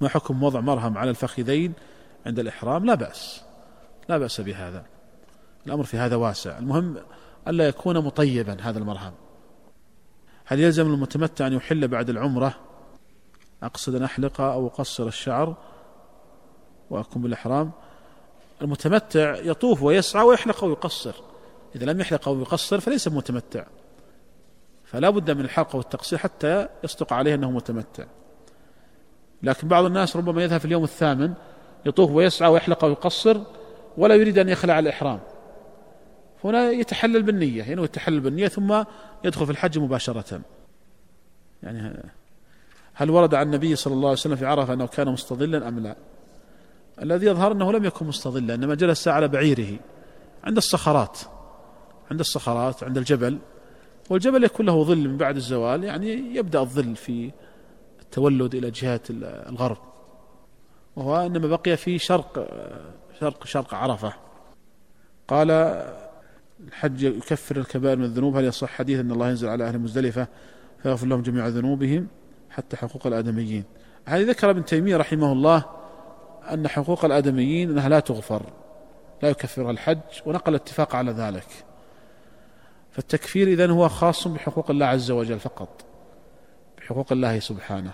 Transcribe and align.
ما 0.00 0.08
حكم 0.08 0.42
وضع 0.42 0.60
مرهم 0.60 0.98
على 0.98 1.10
الفخذين 1.10 1.72
عند 2.26 2.38
الإحرام؟ 2.38 2.84
لا 2.84 2.94
بأس. 2.94 3.42
لا 4.08 4.18
بأس 4.18 4.40
بهذا. 4.40 4.84
الأمر 5.66 5.84
في 5.84 5.96
هذا 5.96 6.16
واسع. 6.16 6.58
المهم 6.58 6.96
ألا 7.48 7.68
يكون 7.68 7.98
مطيبا 7.98 8.56
هذا 8.60 8.78
المرهم. 8.78 9.12
هل 10.44 10.60
يلزم 10.60 10.86
المتمتع 10.86 11.46
أن 11.46 11.52
يحل 11.52 11.88
بعد 11.88 12.10
العمرة؟ 12.10 12.54
أقصد 13.62 13.94
أن 13.94 14.02
أحلق 14.02 14.40
أو 14.40 14.66
أقصر 14.66 15.06
الشعر 15.06 15.56
وأكون 16.90 17.22
بالإحرام. 17.22 17.70
المتمتع 18.62 19.36
يطوف 19.36 19.82
ويسعى 19.82 20.24
ويحلق 20.24 20.64
أو 20.64 20.70
يقصر. 20.70 21.14
إذا 21.76 21.84
لم 21.84 22.00
يحلق 22.00 22.28
أو 22.28 22.40
يقصر 22.40 22.80
فليس 22.80 23.08
متمتع. 23.08 23.64
فلا 24.84 25.10
بد 25.10 25.30
من 25.30 25.40
الحلق 25.40 25.76
والتقصير 25.76 26.18
حتى 26.18 26.68
يصدق 26.84 27.12
عليه 27.12 27.34
أنه 27.34 27.50
متمتع. 27.50 28.04
لكن 29.42 29.68
بعض 29.68 29.84
الناس 29.84 30.16
ربما 30.16 30.42
يذهب 30.42 30.60
في 30.60 30.64
اليوم 30.64 30.84
الثامن 30.84 31.34
يطوف 31.86 32.10
ويسعى 32.10 32.50
ويحلق 32.50 32.84
ويقصر 32.84 33.40
ولا 33.96 34.14
يريد 34.14 34.38
أن 34.38 34.48
يخلع 34.48 34.78
الإحرام. 34.78 35.20
هنا 36.44 36.70
يتحلل 36.70 37.22
بالنية 37.22 37.64
ينوي 37.64 37.84
التحلل 37.84 38.20
بالنية 38.20 38.48
ثم 38.48 38.82
يدخل 39.24 39.46
في 39.46 39.52
الحج 39.52 39.78
مباشرة. 39.78 40.40
يعني 41.62 42.02
هل 42.94 43.10
ورد 43.10 43.34
عن 43.34 43.46
النبي 43.46 43.76
صلى 43.76 43.94
الله 43.94 44.08
عليه 44.08 44.18
وسلم 44.18 44.36
في 44.36 44.46
عرفة 44.46 44.72
أنه 44.72 44.86
كان 44.86 45.08
مستظلا 45.08 45.68
أم 45.68 45.78
لا؟ 45.78 45.96
الذي 47.02 47.26
يظهر 47.26 47.52
أنه 47.52 47.72
لم 47.72 47.84
يكن 47.84 48.06
مستظلا 48.06 48.54
إنما 48.54 48.74
جلس 48.74 49.08
على 49.08 49.28
بعيره 49.28 49.78
عند 50.44 50.56
الصخرات 50.56 51.18
عند 52.10 52.20
الصخرات 52.20 52.82
عند 52.82 52.98
الجبل. 52.98 53.38
والجبل 54.10 54.44
يكون 54.44 54.66
له 54.66 54.84
ظل 54.84 55.08
من 55.08 55.16
بعد 55.16 55.36
الزوال 55.36 55.84
يعني 55.84 56.36
يبدأ 56.36 56.60
الظل 56.60 56.96
في 56.96 57.30
التولد 58.08 58.54
إلى 58.54 58.70
جهة 58.70 59.00
الغرب. 59.10 59.78
وهو 60.96 61.26
إنما 61.26 61.48
بقي 61.48 61.76
في 61.76 61.98
شرق 61.98 62.48
شرق 63.20 63.46
شرق 63.46 63.74
عرفة. 63.74 64.12
قال 65.28 65.50
الحج 66.68 67.02
يكفر 67.02 67.56
الكبائر 67.56 67.96
من 67.96 68.04
الذنوب. 68.04 68.36
هل 68.36 68.44
يصح 68.44 68.68
حديث 68.68 69.00
أن 69.00 69.10
الله 69.10 69.28
ينزل 69.28 69.48
على 69.48 69.64
أهل 69.64 69.78
مزدلفة 69.78 70.28
فيغفر 70.82 71.06
لهم 71.06 71.22
جميع 71.22 71.48
ذنوبهم 71.48 72.08
حتى 72.50 72.76
حقوق 72.76 73.06
الآدميين؟ 73.06 73.64
هذه 74.04 74.22
ذكر 74.22 74.50
ابن 74.50 74.64
تيمية 74.64 74.96
رحمه 74.96 75.32
الله 75.32 75.64
أن 76.52 76.68
حقوق 76.68 77.04
الآدميين 77.04 77.70
أنها 77.70 77.88
لا 77.88 78.00
تغفر 78.00 78.42
لا 79.22 79.28
يكفرها 79.28 79.70
الحج 79.70 79.98
ونقل 80.26 80.54
الاتفاق 80.54 80.96
على 80.96 81.10
ذلك. 81.12 81.46
فالتكفير 82.90 83.48
إذن 83.48 83.70
هو 83.70 83.88
خاص 83.88 84.28
بحقوق 84.28 84.70
الله 84.70 84.86
عز 84.86 85.10
وجل 85.10 85.40
فقط. 85.40 85.84
بحقوق 86.88 87.12
الله 87.12 87.38
سبحانه. 87.38 87.92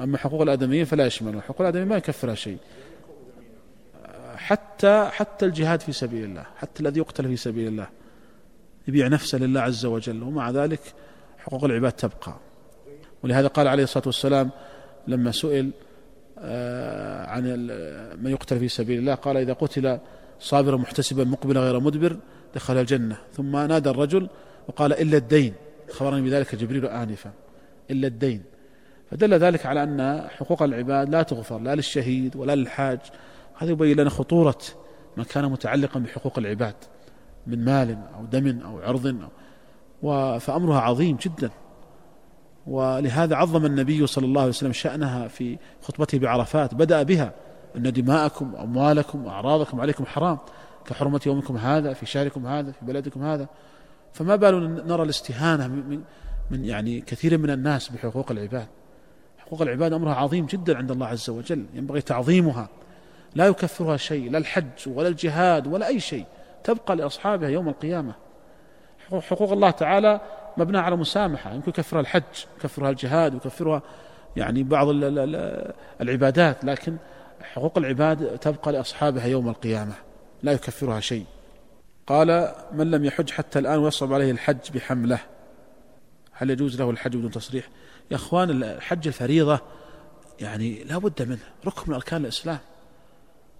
أما 0.00 0.18
حقوق 0.18 0.42
الآدميين 0.42 0.84
فلا 0.84 1.06
يشمل 1.06 1.42
حقوق 1.42 1.60
الآدميين 1.60 1.88
ما 1.88 1.96
يكفرها 1.96 2.34
شيء. 2.34 2.58
حتى 4.36 5.08
حتى 5.12 5.46
الجهاد 5.46 5.80
في 5.80 5.92
سبيل 5.92 6.24
الله 6.24 6.46
حتى 6.56 6.80
الذي 6.80 7.00
يقتل 7.00 7.24
في 7.24 7.36
سبيل 7.36 7.68
الله. 7.68 7.88
يبيع 8.88 9.08
نفسه 9.08 9.38
لله 9.38 9.60
عز 9.60 9.84
وجل 9.86 10.22
ومع 10.22 10.50
ذلك 10.50 10.80
حقوق 11.38 11.64
العباد 11.64 11.92
تبقى. 11.92 12.36
ولهذا 13.22 13.46
قال 13.46 13.68
عليه 13.68 13.82
الصلاة 13.82 14.04
والسلام 14.06 14.50
لما 15.08 15.30
سئل 15.30 15.70
آه، 16.38 17.26
عن 17.26 17.42
من 18.22 18.30
يقتل 18.30 18.58
في 18.58 18.68
سبيل 18.68 18.98
الله 18.98 19.14
قال 19.14 19.36
إذا 19.36 19.52
قتل 19.52 19.98
صابرا 20.40 20.76
محتسبا 20.76 21.24
مقبلا 21.24 21.60
غير 21.60 21.80
مدبر 21.80 22.16
دخل 22.54 22.76
الجنة. 22.76 23.16
ثم 23.32 23.56
نادى 23.56 23.90
الرجل 23.90 24.28
وقال 24.68 24.92
إلا 24.92 25.16
الدين. 25.16 25.54
خبرني 25.90 26.22
بذلك 26.22 26.54
جبريل 26.54 26.86
آنفا. 26.86 27.43
إلا 27.90 28.06
الدين. 28.06 28.42
فدل 29.10 29.34
ذلك 29.34 29.66
على 29.66 29.82
أن 29.82 30.28
حقوق 30.28 30.62
العباد 30.62 31.08
لا 31.08 31.22
تغفر 31.22 31.58
لا 31.58 31.74
للشهيد 31.74 32.36
ولا 32.36 32.54
للحاج. 32.54 33.00
هذا 33.56 33.70
يبين 33.70 33.96
لنا 33.96 34.10
خطورة 34.10 34.58
ما 35.16 35.24
كان 35.24 35.44
متعلقا 35.50 36.00
بحقوق 36.00 36.38
العباد 36.38 36.74
من 37.46 37.64
مال 37.64 37.98
أو 38.14 38.24
دم 38.24 38.60
أو 38.60 38.78
عرض 38.78 39.06
أو 40.02 40.38
فأمرها 40.38 40.80
عظيم 40.80 41.16
جدا. 41.16 41.50
ولهذا 42.66 43.36
عظم 43.36 43.66
النبي 43.66 44.06
صلى 44.06 44.24
الله 44.24 44.40
عليه 44.40 44.50
وسلم 44.50 44.72
شأنها 44.72 45.28
في 45.28 45.58
خطبته 45.82 46.18
بعرفات 46.18 46.74
بدأ 46.74 47.02
بها 47.02 47.32
أن 47.76 47.92
دماءكم 47.92 48.54
وأموالكم 48.54 49.24
وأعراضكم 49.24 49.80
عليكم 49.80 50.06
حرام 50.06 50.38
كحرمة 50.86 51.20
يومكم 51.26 51.56
هذا 51.56 51.92
في 51.92 52.06
شهركم 52.06 52.46
هذا 52.46 52.72
في 52.72 52.84
بلدكم 52.84 53.22
هذا. 53.22 53.48
فما 54.12 54.36
بال 54.36 54.86
نرى 54.86 55.02
الاستهانة 55.02 55.68
من, 55.68 56.02
من 56.50 56.64
يعني 56.64 57.00
كثير 57.00 57.38
من 57.38 57.50
الناس 57.50 57.88
بحقوق 57.88 58.30
العباد. 58.30 58.66
حقوق 59.38 59.62
العباد 59.62 59.92
أمرها 59.92 60.14
عظيم 60.14 60.46
جدا 60.46 60.76
عند 60.76 60.90
الله 60.90 61.06
عز 61.06 61.30
وجل. 61.30 61.66
ينبغي 61.74 62.00
تعظيمها. 62.00 62.68
لا 63.34 63.46
يكفرها 63.46 63.96
شيء 63.96 64.30
لا 64.30 64.38
الحج 64.38 64.64
ولا 64.86 65.08
الجهاد 65.08 65.66
ولا 65.66 65.86
أي 65.86 66.00
شيء. 66.00 66.26
تبقى 66.64 66.96
لأصحابها 66.96 67.48
يوم 67.48 67.68
القيامة. 67.68 68.14
حقوق 69.10 69.52
الله 69.52 69.70
تعالى 69.70 70.20
مبنى 70.56 70.78
على 70.78 70.96
مسامحة. 70.96 71.52
يمكن 71.52 71.70
يكفرها 71.70 72.00
الحج 72.00 72.22
يكفرها 72.58 72.90
الجهاد 72.90 73.34
يكفرها 73.34 73.82
يعني 74.36 74.62
بعض 74.62 74.86
العبادات. 76.00 76.64
لكن 76.64 76.96
حقوق 77.42 77.78
العباد 77.78 78.38
تبقى 78.38 78.72
لأصحابها 78.72 79.26
يوم 79.26 79.48
القيامة. 79.48 79.94
لا 80.42 80.52
يكفرها 80.52 81.00
شيء. 81.00 81.24
قال 82.06 82.52
من 82.72 82.90
لم 82.90 83.04
يحج 83.04 83.30
حتى 83.30 83.58
الآن 83.58 83.78
ويصعب 83.78 84.12
عليه 84.12 84.30
الحج 84.30 84.70
بحمله. 84.74 85.18
هل 86.34 86.50
يجوز 86.50 86.80
له 86.80 86.90
الحج 86.90 87.16
بدون 87.16 87.30
تصريح؟ 87.30 87.68
يا 88.10 88.16
أخوان 88.16 88.50
الحج 88.50 89.06
الفريضة 89.06 89.60
يعني 90.40 90.84
لا 90.84 90.98
بد 90.98 91.22
منه. 91.22 91.38
ركن 91.66 91.82
من 91.86 91.94
أركان 91.94 92.22
الإسلام. 92.22 92.58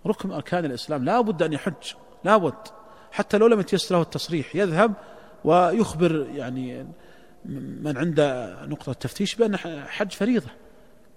ركن 0.07 0.29
من 0.29 0.35
أركان 0.35 0.65
الإسلام. 0.65 1.05
لا 1.05 1.21
بد 1.21 1.43
أن 1.43 1.53
يحج. 1.53 1.93
لا 2.25 2.37
بد. 2.37 2.69
حتى 3.13 3.39
لو 3.39 3.47
لم 3.47 3.61
يتيسر 3.61 3.95
له 3.95 4.03
التصريح 4.03 4.57
يذهب 4.57 4.93
ويخبر 5.45 6.27
يعني 6.35 6.87
من 7.83 7.99
عنده 7.99 8.59
نقطة 8.67 8.93
تفتيش 8.93 9.35
بأن 9.35 9.57
حج 9.87 10.11
فريضة. 10.13 10.51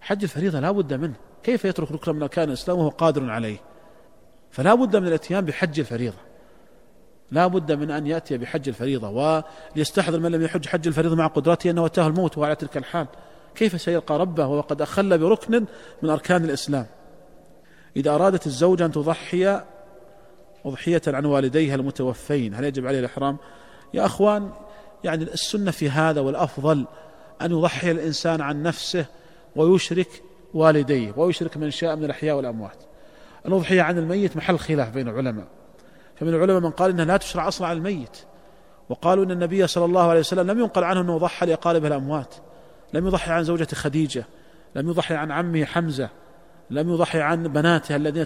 حج 0.02 0.24
الفريضة 0.24 0.60
لا 0.60 0.72
بد 0.72 0.94
منه. 0.94 1.16
كيف 1.44 1.66
يترك 1.66 1.92
ركن 1.92 2.16
من 2.16 2.22
أركان 2.22 2.50
الإسلام 2.50 2.78
وهو 2.78 2.90
قادر 2.90 3.30
عليه؟ 3.30 3.58
فلا 4.52 4.76
بد 4.76 4.96
من 4.96 5.08
الاتيان 5.08 5.46
بحج 5.46 5.80
الفريضة. 5.80 6.27
لا 7.32 7.48
بد 7.48 7.72
من 7.72 7.92
أن 7.92 8.08
يأتي 8.08 8.38
بحج 8.38 8.68
الفريضة 8.68 9.10
وليستحضر 9.76 10.20
من 10.20 10.32
لم 10.32 10.42
يحج 10.42 10.68
حج 10.68 10.88
الفريضة 10.88 11.16
مع 11.16 11.28
قدرته 11.28 11.70
أنه 11.70 11.86
أتاه 11.86 12.08
الموت 12.08 12.38
وهو 12.38 12.46
على 12.46 12.56
تلك 12.56 12.78
الحال. 12.78 13.08
كيف 13.56 13.82
سيلقى 13.82 14.20
ربه 14.20 14.48
وقد 14.48 14.82
أخل 14.82 15.18
بركن 15.18 15.66
من 16.02 16.10
أركان 16.10 16.44
الإسلام؟ 16.44 16.86
إذا 17.96 18.16
أرادت 18.16 18.48
الزوجة 18.48 18.86
أن 18.86 18.92
تضحي 18.92 19.62
أضحية 20.66 21.02
عن 21.08 21.26
والديها 21.26 21.76
المتوفين 21.76 22.54
هل 22.56 22.64
يجب 22.64 22.88
عليه 22.88 23.00
الإحرام؟ 23.00 23.38
يا 23.94 24.06
أخوان 24.06 24.50
يعني 25.04 25.24
السنة 25.24 25.72
في 25.72 25.90
هذا 25.90 26.22
والأفضل 26.22 26.86
أن 27.42 27.52
يضحي 27.52 27.92
الإنسان 27.92 28.42
عن 28.42 28.64
نفسه 28.64 29.06
ويشرك 29.56 30.24
والديه 30.54 31.14
ويشرك 31.18 31.58
من 31.58 31.72
شاء 31.72 31.96
من 31.96 32.06
الأحياء 32.06 32.36
والأموات. 32.36 32.84
الأضحية 33.46 33.82
عن 33.82 33.98
الميت 33.98 34.38
محل 34.38 34.60
خلاف 34.60 34.90
بين 34.90 35.08
العلماء. 35.08 35.57
فمن 36.20 36.30
العلماء 36.30 36.60
من 36.60 36.70
قال 36.70 36.92
إنها 36.92 37.06
لا 37.06 37.18
تشرع 37.18 37.48
أصلا 37.48 37.68
على 37.68 37.78
الميت. 37.78 38.18
وقالوا 38.90 39.26
إن 39.26 39.32
النبي 39.32 39.68
صلى 39.68 39.86
الله 39.86 40.10
عليه 40.10 40.20
وسلم 40.20 40.52
لم 40.52 40.60
ينقل 40.60 40.84
عنه 40.84 41.02
إنه 41.02 41.18
ضحى 41.18 41.46
لاقارب 41.46 41.86
الأموات. 41.86 42.36
لم 42.94 43.08
يضحي 43.08 43.32
عن 43.32 43.44
زوجة 43.44 43.68
خديجة. 43.74 44.26
لم 44.76 44.90
يضحي 44.90 45.16
عن 45.16 45.32
عمه 45.32 45.66
حمزة. 45.66 46.10
لم 46.70 46.94
يضحي 46.94 47.22
عن 47.22 47.44
بناته 47.44 47.96
الذين 47.96 48.26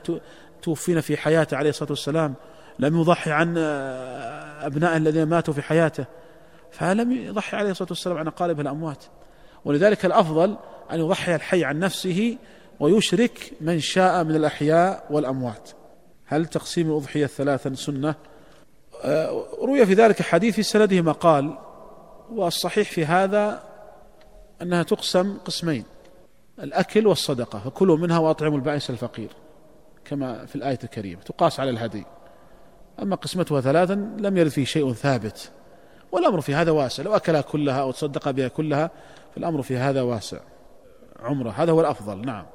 توفين 0.62 1.02
في 1.02 1.18
حياته 1.18 1.58
عليه 1.58 1.70
الصلاة 1.70 1.90
والسلام. 1.90 2.34
لم 2.80 3.02
يضحي 3.02 3.32
عن 3.32 3.56
آه، 3.58 4.66
أبنائه 4.66 4.98
الذين 4.98 5.24
ماتوا 5.24 5.54
في 5.54 5.62
حياته. 5.62 6.06
فلم 6.72 7.12
يضحي 7.12 7.58
عليه 7.58 7.72
الصلاة 7.72 7.90
والسلام 7.90 8.18
عن 8.18 8.28
أقارب 8.28 8.60
الأموات. 8.60 9.04
ولذلك 9.66 10.06
الأفضل 10.06 10.58
أن 10.92 11.00
يضحي 11.00 11.36
الحي 11.36 11.64
عن 11.64 11.80
نفسه 11.80 12.38
ويشرك 12.80 13.54
من 13.62 13.80
شاء 13.80 14.24
من 14.24 14.36
الأحياء 14.36 15.06
والأموات. 15.10 15.70
هل 16.32 16.46
تقسيم 16.46 16.92
الأضحية 16.92 17.26
ثلاثا 17.26 17.74
سنة؟ 17.74 18.16
آه، 19.04 19.44
روي 19.62 19.86
في 19.86 19.94
ذلك 19.94 20.22
حديث 20.22 20.56
في 20.56 20.64
سنده 20.64 21.02
مقال 21.02 21.58
والصحيح 22.32 22.92
في 22.92 23.06
هذا 23.06 23.64
أنها 24.62 24.84
تقسم 24.84 25.38
قسمين 25.46 25.84
الأكل 26.60 27.08
والصدقة 27.08 27.60
فكلوا 27.60 27.98
منها 27.98 28.20
وأطعموا 28.20 28.58
البائس 28.58 28.90
الفقير 28.90 29.30
كما 30.06 30.46
في 30.46 30.56
الآية 30.56 30.80
الكريمة 30.84 31.22
تقاس 31.22 31.60
على 31.60 31.70
الهدي. 31.70 32.06
أما 33.02 33.16
قسمتها 33.16 33.62
ثلاثا 33.62 33.94
لم 34.18 34.38
يرد 34.38 34.50
فيه 34.50 34.66
شيء 34.66 34.94
ثابت 34.94 35.52
والأمر 36.12 36.42
في 36.42 36.56
هذا 36.56 36.72
واسع. 36.72 37.04
لو 37.04 37.16
أكلها 37.16 37.42
كلها 37.42 37.82
أو 37.82 37.92
تصدق 37.92 38.32
بها 38.32 38.48
كلها 38.48 38.92
فالأمر 39.36 39.62
في 39.62 39.78
هذا 39.78 40.02
واسع. 40.02 40.40
عمرة 41.20 41.50
هذا 41.50 41.72
هو 41.72 41.82
الأفضل 41.82 42.26
نعم. 42.26 42.46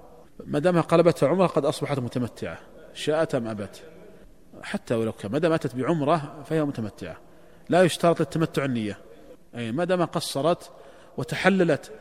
ما 0.45 0.59
دامها 0.59 0.81
قلبتها 0.81 1.29
عمرة 1.29 1.47
قد 1.47 1.65
أصبحت 1.65 1.99
متمتعة. 1.99 2.59
شاءت 2.97 3.35
أم 3.35 3.47
أبت. 3.47 3.83
حتى 4.63 4.95
ولو 4.95 5.13
كان 5.13 5.33
ما 5.33 5.39
دام 5.39 5.53
أتت 5.53 5.77
بعمرة 5.77 6.43
فهي 6.47 6.65
متمتعة. 6.65 7.17
لا 7.69 7.83
يشترط 7.83 8.21
التمتع 8.21 8.65
النية. 8.65 8.99
أي 9.57 9.73
ما 9.73 9.85
دام 9.85 10.05
قصرت 10.05 10.71
وتحللت 11.17 11.93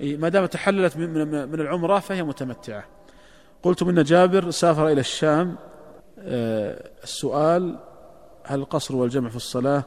ما 0.00 0.28
دام 0.28 0.46
تحللت 0.46 0.96
من 0.96 1.60
العمرة 1.60 1.98
فهي 1.98 2.22
متمتعة. 2.22 2.84
قلت 3.62 3.82
إن 3.82 4.02
جابر 4.02 4.50
سافر 4.50 4.88
إلى 4.88 5.00
الشام. 5.00 5.56
آه، 6.18 6.90
السؤال 7.04 7.78
هل 8.44 8.58
القصر 8.60 8.96
والجمع 8.96 9.28
في 9.28 9.36
الصلاة 9.36 9.82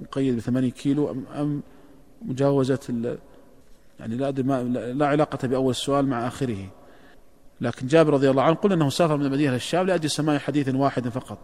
مقيد 0.00 0.36
بثمانين 0.36 0.70
كيلو 0.70 1.10
أم, 1.34 1.62
مجاوزة 2.22 3.18
يعني 4.00 4.16
لا 4.16 4.30
لا 4.92 5.06
علاقة 5.06 5.48
بأول 5.48 5.70
السؤال 5.70 6.06
مع 6.06 6.26
آخره. 6.26 6.66
لكن 7.62 7.86
جابر 7.86 8.12
رضي 8.12 8.30
الله 8.30 8.42
عنه 8.42 8.54
قلنا 8.54 8.74
أنه 8.74 8.90
سافر 8.90 9.16
من 9.16 9.26
المدينة 9.26 9.52
للشام 9.52 9.86
لأجل 9.86 10.10
سماع 10.10 10.38
حديث 10.38 10.74
واحد 10.74 11.08
فقط. 11.08 11.38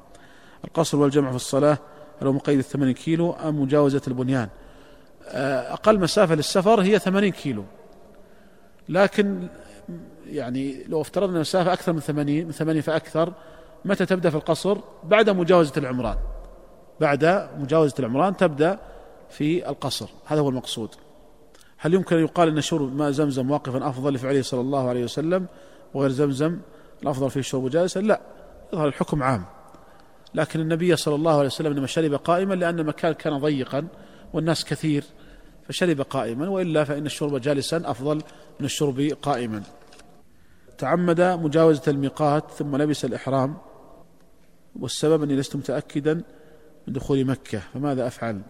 القصر 0.65 0.99
والجمع 0.99 1.31
في 1.31 1.37
الصلاة 1.37 1.79
هل 2.20 2.26
هو 2.26 2.32
مقيد 2.32 2.59
الثمانين 2.59 2.94
كيلو 2.94 3.32
أم 3.32 3.62
مجاوزة 3.62 4.03
البنيان. 4.09 4.49
آه، 5.29 5.73
أقل 5.73 6.00
مسافة 6.00 6.35
للسفر 6.35 6.81
هي 6.81 6.99
ثمانين 6.99 7.32
كيلو. 7.32 7.65
لكن 8.88 9.49
يعني 10.26 10.85
لو 10.88 11.00
افترضنا 11.00 11.37
المسافة 11.37 11.73
أكثر 11.73 11.93
من 11.93 12.00
ثمانين 12.00 12.47
من 12.47 12.53
ثمانين 12.53 12.82
فأكثر 12.82 13.32
متى 13.85 14.06
تبدأ 14.06 14.31
في 14.31 14.37
القصر؟ 14.37 14.79
بعد 15.05 15.31
مجاوزة 15.31 15.73
العمران. 15.76 16.17
بعد 17.00 17.49
مجاوزة 17.59 17.94
العمران 17.99 18.37
تبدأ 18.37 18.79
في 19.31 19.69
القصر. 19.69 20.09
هذا 20.26 20.41
هو 20.41 20.49
المقصود. 20.49 20.94
هل 21.79 21.94
يمكن 21.94 22.17
أن 22.17 22.23
يقال 22.23 22.49
أن 22.49 22.61
شرب 22.61 22.97
ماء 22.97 23.11
زمزم 23.11 23.50
واقفا 23.50 23.88
أفضل 23.88 24.14
لفعله 24.14 24.43
صلى 24.43 24.61
الله 24.61 24.88
عليه 24.88 25.05
وسلم؟ 25.05 25.47
وغير 25.94 26.11
زمزم 26.11 26.58
الأفضل 27.02 27.31
فيه 27.31 27.40
الشرب 27.40 27.70
جالسا 27.70 27.99
لا 27.99 28.20
يظهر 28.73 28.88
الحكم 28.88 29.23
عام. 29.23 29.44
لكن 30.35 30.61
النبي 30.61 30.96
صلى 30.96 31.14
الله 31.14 31.38
عليه 31.38 31.46
وسلم 31.46 31.73
انما 31.73 31.87
شرب 31.87 32.14
قائما 32.14 32.55
لأن 32.55 32.79
المكان 32.79 33.12
كان 33.12 33.38
ضيقا 33.38 33.87
والناس 34.32 34.64
كثير 34.64 35.05
فشرب 35.69 36.00
قائما 36.00 36.49
وإلا 36.49 36.85
فإن 36.85 37.06
الشرب 37.06 37.40
جالسا 37.40 37.82
أفضل 37.85 38.17
من 38.61 38.67
الشرب 38.67 39.00
قائما. 39.23 39.62
تعمد 40.79 41.20
مجاوزة 41.20 41.82
الميقات 41.88 42.50
ثم 42.50 42.76
لبس 42.76 43.05
الإحرام 43.05 43.56
والسبب 44.81 45.23
أني 45.23 45.37
لست 45.37 45.56
متأكدا 45.56 46.14
من 46.87 46.93
دخول 46.93 47.25
مكة 47.25 47.58
فماذا 47.75 48.06
أفعل؟ 48.06 48.40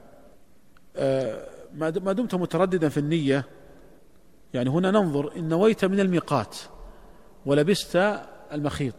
آه، 0.97 1.47
ما 1.75 2.13
دمت 2.13 2.35
مترددا 2.35 2.89
في 2.89 2.99
النية. 3.01 3.45
يعني 4.55 4.71
هنا 4.71 4.91
ننظر 4.91 5.37
إن 5.37 5.49
نويت 5.49 5.85
من 5.85 6.01
الميقات. 6.01 6.57
ولبست 7.47 8.21
المخيط 8.53 8.95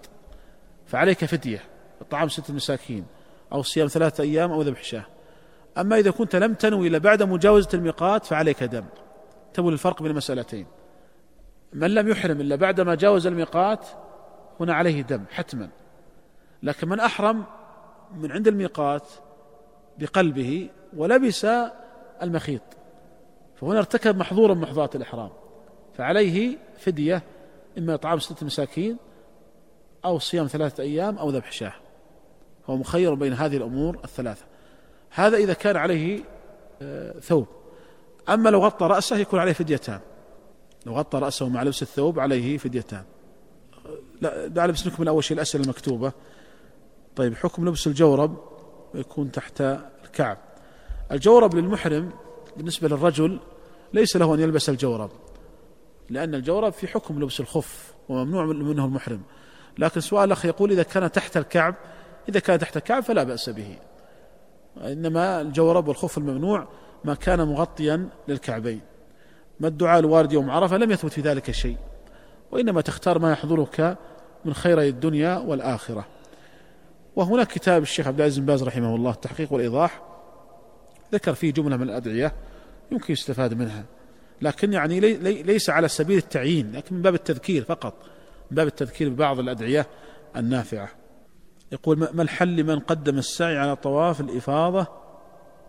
فعليك 0.85 1.25
فدية 1.25 1.63
إطعام 2.01 2.29
ستة 2.29 2.53
مساكين 2.53 3.05
أو 3.53 3.61
صيام 3.61 3.87
ثلاثة 3.87 4.23
أيام 4.23 4.51
أو 4.51 4.61
ذبح 4.61 4.83
شاه 4.83 5.05
أما 5.77 5.97
إذا 5.97 6.11
كنت 6.11 6.35
لم 6.35 6.53
تنوي 6.53 6.87
إلا 6.87 6.97
بعد 6.97 7.23
مجاوزة 7.23 7.69
الميقات 7.73 8.25
فعليك 8.25 8.63
دم. 8.63 8.85
تبول 9.53 9.73
الفرق 9.73 10.01
بين 10.01 10.11
المسألتين. 10.11 10.65
من 11.73 11.93
لم 11.93 12.07
يحرم 12.07 12.41
إلا 12.41 12.55
بعد 12.55 12.81
ما 12.81 12.95
جاوز 12.95 13.27
الميقات 13.27 13.87
هنا 14.59 14.73
عليه 14.73 15.01
دم 15.01 15.25
حتما. 15.31 15.69
لكن 16.63 16.89
من 16.89 16.99
أحرم 16.99 17.43
من 18.15 18.31
عند 18.31 18.47
الميقات 18.47 19.07
بقلبه 19.99 20.69
ولبس 20.97 21.47
المخيط 22.21 22.61
فهنا 23.55 23.77
ارتكب 23.77 24.17
محظورا 24.17 24.53
من 24.53 24.61
محظورات 24.61 24.95
الإحرام 24.95 25.29
فعليه 25.97 26.57
فدية 26.77 27.23
إما 27.79 27.93
إطعام 27.93 28.19
ستة 28.19 28.45
مساكين 28.45 28.97
أو 30.05 30.19
صيام 30.19 30.47
ثلاثة 30.47 30.83
أيام 30.83 31.17
أو 31.17 31.29
ذبح 31.29 31.51
شاة. 31.51 31.73
هو 32.69 32.77
مخير 32.77 33.13
بين 33.13 33.33
هذه 33.33 33.57
الأمور 33.57 33.99
الثلاثة. 34.03 34.45
هذا 35.09 35.37
إذا 35.37 35.53
كان 35.53 35.77
عليه 35.77 36.23
آه، 36.81 37.19
ثوب. 37.19 37.47
أما 38.29 38.49
لو 38.49 38.59
غطى 38.59 38.85
رأسه 38.85 39.17
يكون 39.17 39.39
عليه 39.39 39.53
فديتان. 39.53 39.99
لو 40.85 40.93
غطى 40.93 41.17
رأسه 41.19 41.49
مع 41.49 41.63
لبس 41.63 41.81
الثوب 41.81 42.19
عليه 42.19 42.57
فديتان. 42.57 43.03
لا 44.21 44.47
دع 44.47 44.65
بس 44.65 44.99
من 44.99 45.07
أول 45.07 45.23
شيء 45.23 45.37
الأسئلة 45.37 45.63
المكتوبة. 45.63 46.11
طيب 47.15 47.35
حكم 47.35 47.67
لبس 47.67 47.87
الجورب 47.87 48.37
يكون 48.93 49.31
تحت 49.31 49.61
الكعب. 50.05 50.37
الجورب 51.11 51.55
للمحرم 51.55 52.11
بالنسبة 52.57 52.87
للرجل 52.87 53.39
ليس 53.93 54.17
له 54.17 54.35
أن 54.35 54.39
يلبس 54.39 54.69
الجورب. 54.69 55.09
لأن 56.09 56.35
الجورب 56.35 56.73
في 56.73 56.87
حكم 56.87 57.19
لبس 57.23 57.39
الخف 57.39 57.93
وممنوع 58.09 58.45
منه 58.45 58.85
المحرم. 58.85 59.21
لكن 59.77 60.01
سؤال 60.01 60.23
الأخ 60.23 60.45
يقول 60.45 60.71
إذا 60.71 60.83
كان 60.83 61.11
تحت 61.11 61.37
الكعب 61.37 61.75
إذا 62.29 62.39
كان 62.39 62.59
تحت 62.59 62.77
الكعب 62.77 63.03
فلا 63.03 63.23
بأس 63.23 63.49
به. 63.49 63.77
إنما 64.77 65.41
الجورب 65.41 65.87
والخف 65.87 66.17
الممنوع 66.17 66.67
ما 67.05 67.15
كان 67.15 67.47
مغطيا 67.47 68.09
للكعبين. 68.27 68.81
ما 69.59 69.67
الدعاء 69.67 69.99
الوارد 69.99 70.33
يوم 70.33 70.49
عرفة؟ 70.49 70.77
لم 70.77 70.91
يثبت 70.91 71.11
في 71.11 71.21
ذلك 71.21 71.51
شيء. 71.51 71.77
وإنما 72.51 72.81
تختار 72.81 73.19
ما 73.19 73.31
يحضرك 73.31 73.97
من 74.45 74.53
خيري 74.53 74.89
الدنيا 74.89 75.37
والآخرة. 75.37 76.05
وهناك 77.15 77.47
كتاب 77.47 77.81
الشيخ 77.81 78.07
عبد 78.07 78.19
العزيز 78.19 78.39
بن 78.39 78.45
باز 78.45 78.63
رحمه 78.63 78.95
الله 78.95 79.11
التحقيق 79.11 79.53
والإيضاح 79.53 80.01
ذكر 81.13 81.33
فيه 81.33 81.53
جملة 81.53 81.77
من 81.77 81.83
الأدعية 81.83 82.33
يمكن 82.91 83.13
يستفاد 83.13 83.53
منها. 83.53 83.85
لكن 84.41 84.73
يعني 84.73 84.99
ليس 85.43 85.69
على 85.69 85.87
سبيل 85.87 86.17
التعيين 86.17 86.71
لكن 86.71 86.95
من 86.95 87.01
باب 87.01 87.15
التذكير 87.15 87.63
فقط 87.63 87.93
من 88.51 88.55
باب 88.55 88.67
التذكير 88.67 89.09
ببعض 89.09 89.39
الأدعية 89.39 89.87
النافعة. 90.35 90.89
يقول 91.71 91.97
ما 92.13 92.21
الحل 92.21 92.55
لمن 92.55 92.79
قدم 92.79 93.17
السعي 93.17 93.57
على 93.57 93.75
طواف 93.75 94.21
الإفاضة 94.21 94.87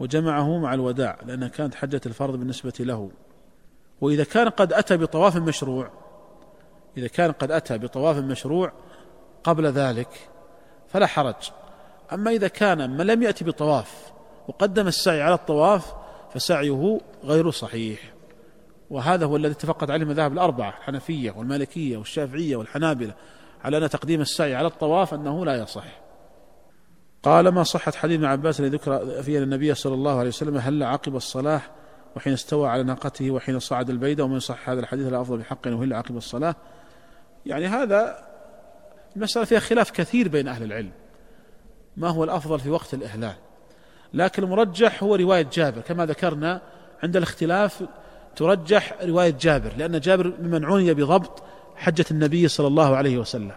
وجمعه 0.01 0.59
مع 0.59 0.75
الوداع؟ 0.75 1.19
لأنها 1.27 1.49
كانت 1.49 1.75
حجة 1.75 2.01
الفرض 2.07 2.37
بالنسبة 2.37 2.73
له. 2.81 3.11
وإذا 4.01 4.25
كان 4.25 4.49
قد 4.49 4.73
أتى 4.73 4.97
بطواف 4.97 5.37
مشروع 5.37 5.91
إذا 6.97 7.07
كان 7.07 7.33
قد 7.33 7.51
أتى 7.51 7.79
بطواف 7.79 8.17
مشروع 8.17 8.73
قبل 9.45 9.67
ذلك 9.67 10.29
فلا 10.89 11.07
حرج. 11.07 11.51
أما 12.13 12.31
إذا 12.31 12.49
كان 12.49 12.97
من 12.97 13.07
لم 13.07 13.23
يأتي 13.23 13.45
بطواف 13.45 14.13
وقدم 14.49 14.87
السعي 14.87 15.23
على 15.23 15.35
الطواف 15.35 15.95
فسعيه 16.35 17.01
غير 17.25 17.51
صحيح. 17.51 18.13
وهذا 18.91 19.27
هو 19.27 19.37
الذي 19.37 19.53
اتفقت 19.53 19.91
عليه 19.91 20.03
المذاهب 20.03 20.33
الأربعة 20.33 20.69
الحنفية 20.69 21.31
والمالكية 21.31 21.97
والشافعية 21.97 22.57
والحنابلة 22.57 23.15
على 23.65 23.79
أن 23.79 23.89
تقديم 23.89 24.21
السعي 24.21 24.55
على 24.55 24.67
الطواف 24.67 25.15
أنه 25.15 25.45
لا 25.45 25.57
يصح. 25.57 26.01
قال 27.23 27.49
ما 27.49 27.63
صحت 27.63 27.95
حديث 27.95 28.17
ابن 28.17 28.25
عباس 28.25 28.61
الذي 28.61 28.77
ذكر 28.77 29.23
فيه 29.23 29.39
النبي 29.39 29.75
صلى 29.75 29.95
الله 29.95 30.19
عليه 30.19 30.29
وسلم 30.29 30.57
هل 30.57 30.83
عقب 30.83 31.17
الصلاة 31.17 31.61
وحين 32.17 32.33
استوى 32.33 32.69
على 32.69 32.83
ناقته 32.83 33.31
وحين 33.31 33.59
صعد 33.59 33.91
البيدة 33.91 34.25
ومن 34.25 34.41
صح 34.41 34.69
هذا 34.69 34.81
الحديث 34.81 35.13
لا 35.13 35.21
أفضل 35.21 35.39
بحق 35.39 35.67
وهل 35.67 35.95
عقب 35.95 36.17
الصلاة؟ 36.17 36.55
يعني 37.47 37.67
هذا 37.67 38.25
المسألة 39.17 39.45
فيها 39.45 39.59
خلاف 39.59 39.91
كثير 39.91 40.29
بين 40.29 40.49
أهل 40.49 40.63
العلم. 40.63 40.93
ما 41.97 42.09
هو 42.09 42.25
الأفضل 42.25 42.61
في 42.61 42.71
وقت 42.71 42.95
الإهلال؟ 42.95 43.35
لكن 44.15 44.43
المرجح 44.43 45.03
هو 45.03 45.15
رواية 45.15 45.47
جابر 45.53 45.81
كما 45.81 46.07
ذكرنا 46.07 46.61
عند 47.03 47.17
الاختلاف 47.17 47.85
ترجح 48.37 48.95
رواية 49.03 49.35
جابر 49.41 49.73
لأن 49.77 50.01
جابر 50.01 50.33
ممن 50.41 50.65
عني 50.65 50.95
بضبط 50.95 51.43
حجة 51.77 52.05
النبي 52.11 52.49
صلى 52.49 52.67
الله 52.67 52.97
عليه 52.97 53.19
وسلم. 53.19 53.53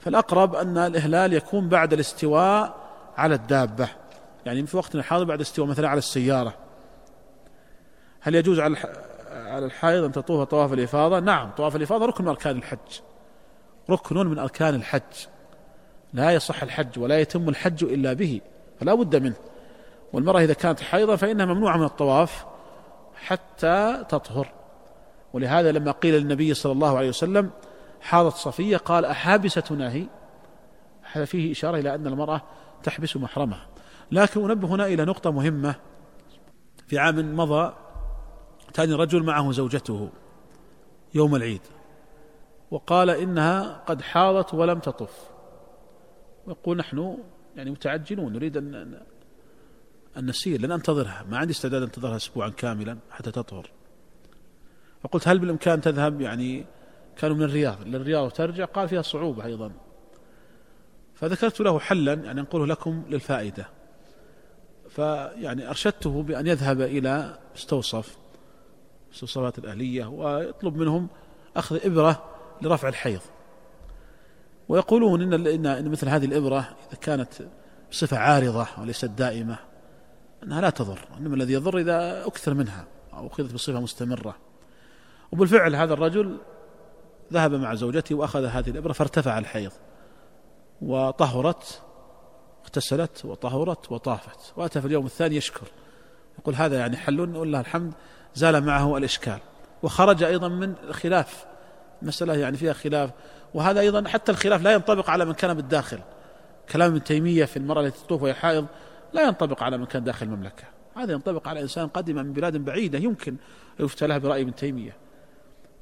فالأقرب 0.00 0.54
أن 0.54 0.78
الإهلال 0.78 1.32
يكون 1.32 1.68
بعد 1.68 1.92
الاستواء 1.92 2.74
على 3.16 3.34
الدابة. 3.34 3.88
يعني 4.46 4.66
في 4.66 4.76
وقتنا 4.76 5.00
الحاضر 5.00 5.24
بعد 5.24 5.38
الاستواء 5.40 5.68
مثلا 5.68 5.88
على 5.88 5.98
السيارة. 5.98 6.54
هل 8.20 8.34
يجوز 8.34 8.60
على 8.60 8.76
على 9.30 9.66
الحائض 9.66 10.04
أن 10.04 10.12
تطوف 10.12 10.48
طواف 10.48 10.72
الإفاضة؟ 10.72 11.20
نعم 11.20 11.50
طواف 11.50 11.76
الإفاضة 11.76 12.06
ركن 12.06 12.24
من 12.24 12.30
أركان 12.30 12.56
الحج. 12.56 13.00
ركن 13.90 14.26
من 14.26 14.38
أركان 14.38 14.74
الحج. 14.74 15.26
لا 16.12 16.30
يصح 16.30 16.62
الحج 16.62 16.98
ولا 16.98 17.18
يتم 17.18 17.48
الحج 17.48 17.84
إلا 17.84 18.12
به 18.12 18.40
فلا 18.80 18.94
بد 18.94 19.16
منه. 19.16 19.36
والمرأة 20.12 20.40
إذا 20.40 20.52
كانت 20.52 20.80
حائضة 20.80 21.16
فإنها 21.16 21.46
ممنوعة 21.46 21.76
من 21.76 21.84
الطواف. 21.84 22.46
حتى 23.18 24.04
تطهر. 24.08 24.52
ولهذا 25.32 25.72
لما 25.72 25.90
قيل 25.90 26.14
للنبي 26.14 26.54
صلى 26.54 26.72
الله 26.72 26.98
عليه 26.98 27.08
وسلم 27.08 27.50
حاضت 28.00 28.34
صفية 28.34 28.76
قال 28.76 29.04
أحابستنا 29.04 29.92
هي؟ 29.92 30.06
هذا 31.12 31.24
فيه 31.24 31.52
إشارة 31.52 31.78
إلى 31.78 31.94
أن 31.94 32.06
المرأة 32.06 32.42
تحبس 32.82 33.16
محرمها. 33.16 33.66
لكن 34.12 34.50
أنبه 34.50 34.68
هنا 34.68 34.86
إلى 34.86 35.04
نقطة 35.04 35.30
مهمة. 35.30 35.74
في 36.86 36.98
عام 36.98 37.36
مضى 37.36 37.74
كان 38.74 38.92
رجل 38.92 39.22
معه 39.22 39.52
زوجته 39.52 40.08
يوم 41.14 41.36
العيد 41.36 41.60
وقال 42.70 43.10
إنها 43.10 43.82
قد 43.86 44.02
حاضت 44.02 44.54
ولم 44.54 44.78
تطف. 44.78 45.30
ويقول 46.46 46.76
نحن 46.76 47.18
يعني 47.56 47.70
متعجلون 47.70 48.32
نريد 48.32 48.56
أن 48.56 49.00
أن 50.16 50.26
نسير 50.26 50.60
لن 50.60 50.72
أنتظرها. 50.72 51.24
ما 51.30 51.38
عندي 51.38 51.52
استعداد 51.52 51.82
أنتظرها 51.82 52.16
أسبوعا 52.16 52.48
كاملا 52.48 52.98
حتى 53.10 53.30
تطهر. 53.30 53.70
فقلت 55.02 55.28
هل 55.28 55.38
بالإمكان 55.38 55.80
تذهب؟ 55.80 56.20
يعني 56.20 56.66
كانوا 57.16 57.36
من 57.36 57.42
الرياض. 57.42 57.82
للرياض 57.86 58.26
وترجع 58.26 58.64
قال 58.64 58.88
فيها 58.88 59.02
صعوبة 59.02 59.44
أيضا. 59.44 59.72
فذكرت 61.14 61.60
له 61.60 61.78
حلا 61.78 62.12
يعني 62.14 62.40
أنقله 62.40 62.66
لكم 62.66 63.02
الصلاة 69.22 69.52
الأهلية 69.58 70.06
ويطلب 70.06 70.76
منهم 70.76 71.08
أخذ 71.56 71.86
إبرة 71.86 72.24
لرفع 72.62 72.88
الحيض. 72.88 73.20
ويقولون 74.68 75.34
إن, 75.34 75.66
إن 75.66 75.90
مثل 75.90 76.08
هذه 76.08 76.24
الإبرة 76.24 76.58
إذا 76.58 76.98
كانت 77.00 77.28
بصفة 77.90 78.18
عارضة 78.18 78.66
وليست 78.78 79.04
دائمة 79.04 79.58
أنها 80.42 80.60
لا 80.60 80.70
تضر 80.70 80.98
إنما 81.18 81.34
الذي 81.34 81.52
يضر 81.52 81.78
إذا 81.78 82.26
أكثر 82.26 82.54
منها 82.54 82.84
أو 83.14 83.26
أخذت 83.26 83.52
بصفة 83.52 83.80
مستمرة. 83.80 84.36
وبالفعل 85.32 85.74
هذا 85.76 85.94
الرجل 85.94 86.38
ذهب 87.32 87.54
مع 87.54 87.74
زوجته 87.74 88.14
وأخذ 88.14 88.44
هذه 88.44 88.70
الإبرة 88.70 88.92
فارتفع 88.92 89.38
الحيض 89.38 89.72
وطهرت 90.82 91.82
اغتسلت 92.64 93.24
وطهرت 93.24 93.92
وطافت 93.92 94.52
وأتى 94.56 94.80
في 94.80 94.86
اليوم 94.86 95.06
الثاني 95.06 95.36
يشكر. 95.36 95.66
يقول 96.38 96.54
هذا 96.54 96.78
يعني 96.78 96.96
حل 96.96 97.20
ولله 97.20 97.60
الحمد 97.60 97.92
زال 98.34 98.64
معه 98.64 98.96
الإشكال. 98.96 99.38
وخرج 99.82 100.22
أيضا 100.22 100.48
من 100.48 100.74
الخلاف 100.88 101.46
مسألة 102.02 102.34
يعني 102.34 102.56
فيها 102.56 102.72
خلاف. 102.72 103.10
وهذا 103.54 103.80
أيضا 103.80 104.08
حتى 104.08 104.32
الخلاف 104.32 104.62
لا 104.62 104.72
ينطبق 104.72 105.10
على 105.10 105.24
من 105.24 105.32
كان 105.32 105.54
بالداخل. 105.54 105.98
كلام 106.72 106.90
ابن 106.90 107.04
تيمية 107.04 107.44
في 107.44 107.56
المرأة 107.56 107.80
التي 107.80 108.04
تطوف 108.04 108.22
وهي 108.22 108.34
حائض 108.34 108.66
لا 109.12 109.22
ينطبق 109.22 109.62
على 109.62 109.78
من 109.78 109.86
كان 109.86 110.04
داخل 110.04 110.26
المملكة. 110.26 110.64
هذا 110.96 111.12
ينطبق 111.12 111.48
على 111.48 111.60
إنسان 111.60 111.88
قدم 111.88 112.16
من 112.16 112.32
بلاد 112.32 112.56
بعيدة 112.56 112.98
يمكن 112.98 113.36
يفتى 113.80 114.06
له 114.06 114.18
برأي 114.18 114.42
ابن 114.42 114.54
تيمية. 114.54 114.96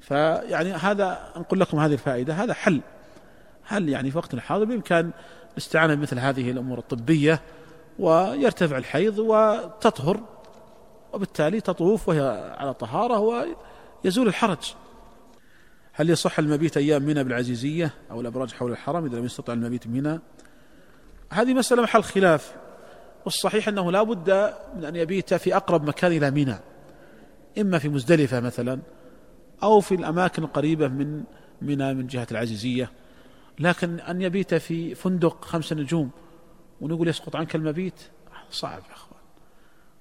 فيعني 0.00 0.72
هذا 0.72 1.32
أنقل 1.36 1.60
لكم 1.60 1.78
هذه 1.78 1.92
الفائدة. 1.92 2.34
هذا 2.34 2.54
حل. 2.54 2.80
هل 3.62 3.88
يعني 3.88 4.10
في 4.10 4.18
وقت 4.18 4.34
الحاضر 4.34 4.64
بإمكان 4.64 5.10
الاستعانة 5.52 5.94
بمثل 5.94 6.18
هذه 6.18 6.50
الأمور 6.50 6.78
الطبية 6.78 7.40
ويرتفع 7.98 8.78
الحيض 8.78 9.18
وتطهر 9.18 10.20
وبالتالي 11.12 11.60
تطوف 11.60 12.08
وهي 12.08 12.54
على 12.58 12.74
طهارة 12.74 13.18
ويزول 14.04 14.28
الحرج. 14.28 14.74
هل 15.92 16.10
يصح 16.10 16.38
المبيت 16.38 16.76
أيام 16.76 17.02
منى 17.02 17.24
بالعزيزية 17.24 17.90
أو 18.10 18.20
الأبراج 18.20 18.52
حول 18.52 18.72
الحرم 18.72 19.04
إذا 19.04 19.18
لم 19.18 19.24
يستطع 19.24 19.52
المبيت 19.52 19.86
منى؟ 19.86 20.20
هذه 21.30 21.54
مسألة 21.54 21.82
محل 21.82 22.02
خلاف. 22.02 22.56
والصحيح 23.26 23.68
أنه 23.68 23.92
لا 23.92 24.02
بد 24.02 24.54
من 24.76 24.84
أن 24.84 24.96
يبيت 24.96 25.34
في 25.34 25.56
أقرب 25.56 25.88
مكان 25.88 26.12
إلى 26.12 26.30
منى 26.30 26.56
إما 27.58 27.78
في 27.78 27.88
مزدلفة 27.88 28.40
مثلا 28.40 28.78
أو 29.62 29.80
في 29.80 29.94
الأماكن 29.94 30.44
القريبة 30.44 30.88
من 30.88 31.24
منى 31.62 31.94
من 31.94 32.06
جهة 32.06 32.26
العزيزية. 32.30 32.90
لكن 33.58 34.00
أن 34.00 34.22
يبيت 34.22 34.54
في 34.54 34.94
فندق 34.94 35.44
خمس 35.44 35.72
نجوم 35.72 36.10
ونقول 36.80 37.08
يسقط 37.08 37.36
عنك 37.36 37.54
المبيت 37.54 38.00
صعب 38.50 38.82
يا 38.88 38.94
أخوان. 38.94 39.20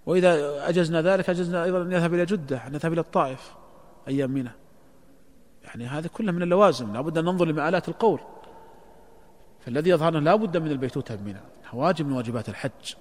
وإذا 0.05 0.70
أجزنا 0.70 1.01
ذلك 1.01 1.29
أجزنا 1.29 1.63
أيضا 1.63 1.82
أن 1.82 1.91
يذهب 1.91 2.13
إلى 2.13 2.25
جدة 2.25 2.67
أن 2.67 2.75
يذهب 2.75 2.94
إلى 2.94 3.01
الطائف 3.01 3.53
أيام 4.08 4.32
منى. 4.32 4.51
يعني 5.63 5.88
هذا 5.88 6.08
كله 6.08 6.32
من 6.32 6.41
اللوازم 6.41 6.94
لابد 6.94 7.17
أن 7.17 7.25
ننظر 7.25 7.46
لمآلات 7.46 7.89
القول. 7.89 8.20
فالذي 9.65 9.89
يظهر 9.89 10.20
لا 10.20 10.36
بد 10.36 10.58
من 10.58 10.72
البيتوتة 10.72 11.15
بمنى 11.15 11.41
واجب 11.74 12.08
من 12.08 12.13
واجبات 12.13 12.50
الحج. 12.50 12.94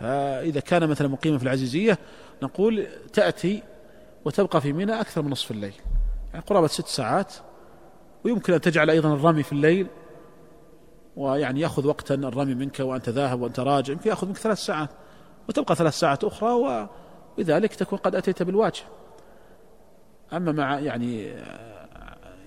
فإذا 0.00 0.60
كان 0.60 0.88
مثلا 0.88 1.08
مقيما 1.08 1.38
في 1.38 1.44
العزيزية 1.44 1.98
نقول 2.42 2.86
تأتي 3.12 3.62
وتبقى 4.24 4.60
في 4.60 4.72
منى 4.72 5.00
أكثر 5.00 5.22
من 5.22 5.30
نصف 5.30 5.50
الليل. 5.50 5.74
يعني 6.32 6.44
قرابة 6.44 6.66
ست 6.66 6.86
ساعات 6.86 7.34
ويمكن 8.24 8.52
أن 8.52 8.60
تجعل 8.60 8.90
أيضا 8.90 9.14
الرمي 9.14 9.42
في 9.42 9.52
الليل 9.52 9.86
ويعني 11.16 11.60
يأخذ 11.60 11.86
وقتا 11.86 12.14
الرمي 12.14 12.54
منك 12.54 12.80
وأنت 12.80 13.08
ذاهب 13.08 13.40
وأنت 13.40 13.60
راجع 13.60 13.92
يمكن 13.92 14.10
يأخذ 14.10 14.26
منك 14.26 14.36
ثلاث 14.36 14.58
ساعات. 14.58 14.90
وتبقى 15.48 15.76
ثلاث 15.76 15.94
ساعات 15.94 16.24
أخرى 16.24 16.88
وبذلك 17.38 17.74
تكون 17.74 17.98
قد 17.98 18.14
أتيت 18.14 18.42
بالواجب. 18.42 18.84
أما 20.32 20.52
مع 20.52 20.78
يعني 20.78 21.34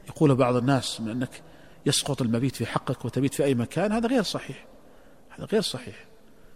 يقول 0.08 0.36
بعض 0.36 0.56
الناس 0.56 1.02
من 1.02 1.10
أنك 1.10 1.42
يسقط 1.86 2.22
المبيت 2.22 2.56
في 2.56 2.66
حقك 2.66 3.06
وتبيت 3.06 3.34
في 3.34 3.44
أي 3.44 3.56
مكان 3.56 3.92
هذا 3.92 4.08
غير 4.08 4.24
صحيح. 4.24 4.66
هذا 5.30 5.46
غير 5.46 5.62
صحيح. 5.62 6.13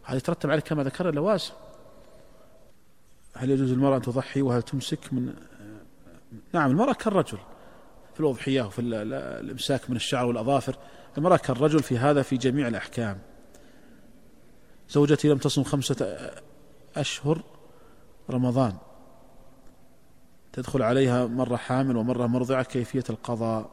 هذا 0.07 0.17
يترتب 0.17 0.51
عليه 0.51 0.61
كما 0.61 0.83
ذكرنا 0.83 1.11
لوازم 1.11 1.51
هل 3.35 3.49
يجوز 3.49 3.71
المرأة 3.71 3.97
أن 3.97 4.01
تضحي 4.01 4.41
وهل 4.41 4.61
تمسك 4.61 5.13
من 5.13 5.33
نعم 6.53 6.71
المرأة 6.71 6.93
كالرجل 6.93 7.37
في 8.13 8.19
الأضحية 8.19 8.61
وفي 8.61 8.81
الإمساك 8.81 9.89
من 9.89 9.95
الشعر 9.95 10.25
والأظافر. 10.25 10.77
المرأة 11.17 11.37
كالرجل 11.37 11.83
في 11.83 11.97
هذا 11.97 12.21
في 12.21 12.37
جميع 12.37 12.67
الأحكام. 12.67 13.19
زوجتي 14.89 15.27
لم 15.27 15.37
تصم 15.37 15.63
خمسة 15.63 16.17
أشهر 16.95 17.41
رمضان. 18.29 18.73
تدخل 20.53 20.81
عليها 20.81 21.25
مرة 21.25 21.55
حامل 21.55 21.97
ومرة 21.97 22.27
مرضعة 22.27 22.63
كيفية 22.63 23.03
القضاء؟ 23.09 23.69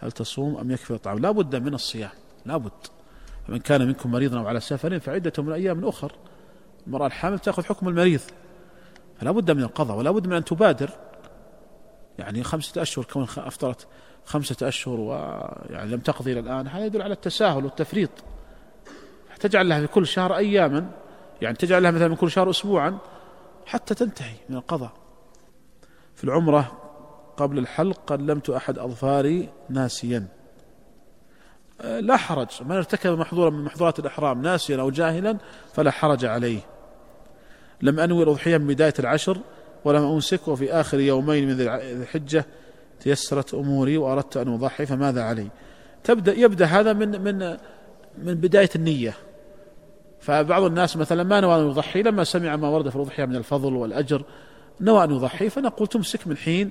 هل 0.00 0.12
تصوم 0.12 0.56
أم 0.56 0.70
يكفي 0.70 0.90
الطعام؟ 0.90 1.18
لا 1.18 1.30
بد 1.30 1.56
من 1.56 1.74
الصيام 1.74 2.10
لا 2.46 2.56
بد. 2.56 2.72
فمن 3.46 3.58
كان 3.58 3.86
منكم 3.86 4.10
مريضا 4.10 4.38
أو 4.38 4.46
على 4.46 4.60
سفر 4.60 5.00
فعدة 5.00 5.32
من 5.38 5.52
أيام 5.52 5.84
أخر. 5.84 6.12
المرأة 6.86 7.06
الحامل 7.06 7.38
تأخذ 7.38 7.64
حكم 7.64 7.88
المريض. 7.88 8.20
فلا 9.20 9.30
بد 9.30 9.50
من 9.50 9.62
القضاء 9.62 9.96
ولا 9.96 10.10
بد 10.10 10.26
من 10.26 10.32
أن 10.32 10.44
تبادر. 10.44 10.90
يعني 12.18 12.42
خمسة 12.42 12.82
أشهر 12.82 13.04
كون 13.04 13.22
أفطرت 13.22 13.86
خمسة 14.24 14.68
أشهر 14.68 15.00
ويعني 15.00 15.90
لم 15.90 16.00
تقضي 16.00 16.32
إلى 16.32 16.40
الآن 16.40 16.68
هذا 16.68 16.84
يدل 16.84 17.02
على 17.02 17.12
التساهل 17.12 17.64
والتفريط. 17.64 18.10
تجعل 19.40 19.68
لها 19.68 19.80
في 19.80 19.86
كل 19.86 20.06
شهر 20.06 20.36
أياما 20.36 20.90
يعني 21.42 21.56
تجعل 21.56 21.82
لها 21.82 21.90
مثلا 21.90 22.08
من 22.08 22.16
كل 22.16 22.30
شهر 22.30 22.50
أسبوعا 22.50 22.98
حتى 23.66 23.94
تنتهي 23.94 24.36
من 24.48 24.56
القضاء. 24.56 24.92
في 26.14 26.24
العمرة 26.24 26.72
قبل 27.36 27.58
الحلق 27.58 28.00
قلمت 28.06 28.50
أحد 28.50 28.78
أظفاري 28.78 29.48
ناسيا. 29.68 30.26
لا 31.82 32.16
حرج. 32.16 32.48
من 32.64 32.76
ارتكب 32.76 33.18
محظورا 33.18 33.50
من 33.50 33.64
محظورات 33.64 33.98
الإحرام 33.98 34.42
ناسيا 34.42 34.80
أو 34.80 34.90
جاهلا 34.90 35.36
فلا 35.74 35.90
حرج 35.90 36.24
عليه. 36.24 36.60
لم 37.82 38.00
أنوي 38.00 38.22
الأضحية 38.22 38.58
من 38.58 38.66
بداية 38.66 38.94
العشر 38.98 39.38
ولم 39.84 40.02
أمسك 40.02 40.48
وفي 40.48 40.72
آخر 40.72 41.00
يومين 41.00 41.48
من 41.48 41.56
ذي 41.56 41.74
الحجة. 41.74 42.44
تيسرت 43.00 43.54
أموري 43.54 43.96
وأردت 43.98 44.36
أن 44.36 44.54
أضحي 44.54 44.86
فماذا 44.86 45.22
علي؟ 45.22 45.48
تبدأ 46.04 46.34
يبدأ 46.34 46.66
هذا 46.66 46.92
من 46.92 47.20
من 47.20 47.56
من 48.18 48.34
بداية 48.34 48.70
النية. 48.76 49.14
فبعض 50.20 50.62
الناس 50.62 50.96
مثلا 50.96 51.22
ما 51.22 51.40
نوى 51.40 51.60
أن 51.60 51.70
يضحي 51.70 52.02
لما 52.02 52.24
سمع 52.24 52.56
ما 52.56 52.68
ورد 52.68 52.88
في 52.88 52.96
الأضحية 52.96 53.24
من 53.24 53.36
الفضل 53.36 53.74
والأجر 53.74 54.24
نوى 54.80 55.04
أن 55.04 55.10
يضحي 55.10 55.50
فنقول 55.50 55.88
تمسك 55.88 56.26
من 56.26 56.36
حين 56.36 56.70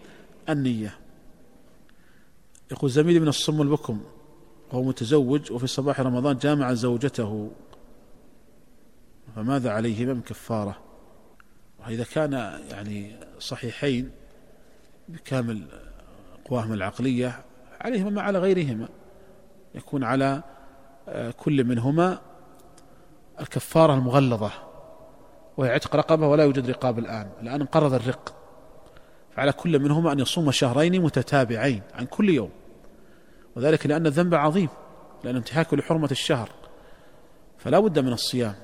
النية. 0.50 0.96
يقول 2.72 2.90
زميلي 2.90 3.20
من 3.20 3.28
الصم 3.28 3.62
البكم 3.62 4.02
وهو 4.74 4.84
متزوج 4.84 5.52
وفي 5.52 5.68
صباح 5.68 6.00
رمضان 6.00 6.38
جامع 6.38 6.74
زوجته. 6.74 7.52
فماذا 9.36 9.72
عليه؟ 9.72 10.06
من 10.06 10.22
كفارة. 10.22 10.78
وإذا 11.80 12.04
كان 12.04 12.34
يعني 12.72 13.16
صحيحين 13.40 14.12
بكامل 15.10 15.66
قواهم 16.46 16.74
العقلية 16.74 17.44
عليهما 17.82 18.10
ما 18.10 18.22
على 18.22 18.40
غيرهما. 18.40 18.90
يكون 19.76 20.04
على 20.04 20.44
آه، 21.08 21.32
كل 21.32 21.64
منهما 21.64 22.22
الكفارة 23.40 23.94
المغلظة 23.94 24.52
وهي 25.58 25.70
عتق 25.70 25.96
رقبة 25.96 26.28
ولا 26.28 26.44
يوجد 26.44 26.70
رقاب 26.70 27.00
الآن. 27.00 27.30
الآن 27.42 27.62
انقرض 27.62 27.94
الرق. 27.94 28.36
فعلى 29.36 29.52
كل 29.52 29.80
منهما 29.80 30.12
أن 30.12 30.20
يصوم 30.20 30.52
شهرين 30.52 31.02
متتابعين 31.02 31.82
عن 31.94 32.06
كل 32.06 32.30
يوم. 32.30 32.63
وذلك 33.56 33.86
لأن 33.86 34.08
الذنب 34.08 34.36
عظيم 34.36 34.70
لأن 35.24 35.36
انتهاك 35.36 35.74
لحرمة 35.74 36.12
الشهر 36.12 36.50
فلا 37.58 37.80
بد 37.80 38.00
من 38.00 38.14
الصيام. 38.14 38.56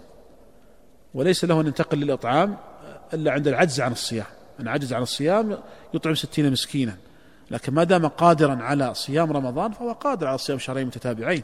وليس 1.14 1.46
له 1.46 1.62
أن 1.62 1.68
ينتقل 1.68 1.98
للإطعام 1.98 2.58
إلا 3.14 3.32
عند 3.32 3.48
العجز 3.48 3.82
عن 3.82 3.92
الصيام. 3.92 4.26
أن 4.60 4.68
عجز 4.68 4.94
عن 4.94 5.02
الصيام 5.02 5.58
يطعم 5.94 6.16
ستين 6.16 6.52
مسكينا. 6.52 6.98
لكن 7.52 7.74
ما 7.74 7.84
دام 7.84 8.08
قادرا 8.08 8.56
على 8.56 8.94
صيام 8.94 9.32
رمضان 9.32 9.72
فهو 9.72 9.92
قادر 9.92 10.28
على 10.28 10.38
صيام 10.38 10.60
شهرين 10.60 10.88
متتابعين. 10.88 11.44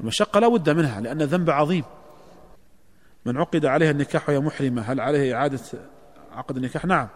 المشقة 0.00 0.40
لا 0.40 0.48
بد 0.48 0.70
منها 0.70 1.00
لأن 1.00 1.22
الذنب 1.22 1.50
عظيم. 1.50 1.84
من 3.24 3.36
عقد 3.36 3.66
عليها 3.66 3.90
النكاح 3.90 4.28
وهي 4.28 4.40
محرمة 4.40 4.82
هل 4.82 5.00
عليه 5.00 5.34
إعادة 5.34 5.60
عقد 6.32 6.56
النكاح؟ 6.56 6.84
نعم. 6.84 7.08